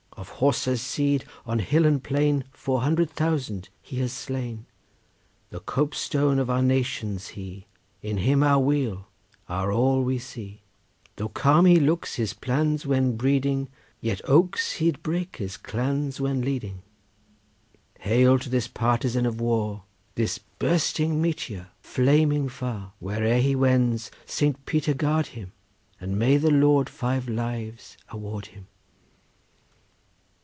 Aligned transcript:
Of 0.17 0.29
Horsa's 0.33 0.83
seed 0.83 1.25
on 1.47 1.57
hill 1.57 1.83
and 1.83 2.03
plain 2.03 2.43
Four 2.51 2.81
hundred 2.81 3.09
thousand 3.09 3.69
he 3.81 3.97
has 4.01 4.13
slain. 4.13 4.67
The 5.49 5.61
cope 5.61 5.95
stone 5.95 6.37
of 6.37 6.47
our 6.47 6.61
nation's 6.61 7.29
he, 7.29 7.65
In 8.03 8.17
him 8.17 8.43
our 8.43 8.59
weal, 8.59 9.07
our 9.49 9.71
all 9.71 10.03
we 10.03 10.19
see; 10.19 10.61
Though 11.15 11.29
calm 11.29 11.65
he 11.65 11.79
looks 11.79 12.15
his 12.15 12.33
plans 12.33 12.85
when 12.85 13.17
breeding, 13.17 13.67
Yet 13.99 14.21
oaks 14.25 14.73
he'd 14.73 15.01
break 15.01 15.37
his 15.37 15.57
clans 15.57 16.21
when 16.21 16.41
leading. 16.41 16.83
Hail 18.01 18.37
to 18.39 18.49
this 18.49 18.67
partisan 18.67 19.25
of 19.25 19.41
war, 19.41 19.85
This 20.13 20.37
bursting 20.37 21.19
meteor 21.19 21.69
flaming 21.79 22.47
far! 22.47 22.93
Where'er 22.99 23.39
he 23.39 23.55
wends 23.55 24.11
Saint 24.27 24.67
Peter 24.67 24.93
guard 24.93 25.27
him, 25.27 25.51
And 25.99 26.19
may 26.19 26.37
the 26.37 26.51
Lord 26.51 26.89
five 26.89 27.27
lives 27.27 27.97
award 28.09 28.47
him! 28.47 28.67